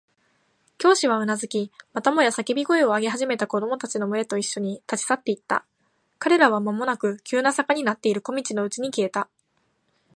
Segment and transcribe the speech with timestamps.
[0.79, 5.63] 教師はうなずき、またもや叫び声を上げ始めた子供たちのむれといっしょに、立ち去っていった。
[6.17, 9.29] 彼らはまもなく急な坂になっている小路のうちに消えた。